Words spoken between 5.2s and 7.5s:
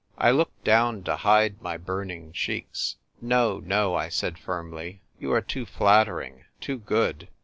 are too flattering— too good.